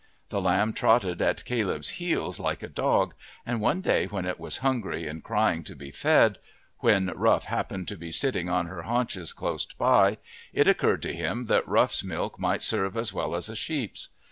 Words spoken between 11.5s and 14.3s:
Rough's milk might serve as well as a sheep's.